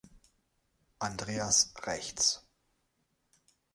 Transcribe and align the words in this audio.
Andreas 0.97 1.75
rechts. 1.85 2.43